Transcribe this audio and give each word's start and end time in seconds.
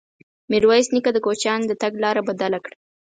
ميرويس 0.51 0.87
نيکه 0.93 1.11
د 1.13 1.17
کوچيانو 1.25 1.67
د 1.69 1.73
تګ 1.81 1.93
لاره 2.03 2.21
بدله 2.29 2.59
کړه. 2.63 2.75